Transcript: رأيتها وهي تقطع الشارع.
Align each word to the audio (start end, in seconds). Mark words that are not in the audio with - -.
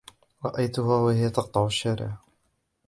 رأيتها 0.45 0.95
وهي 0.97 1.29
تقطع 1.29 1.65
الشارع. 1.65 2.17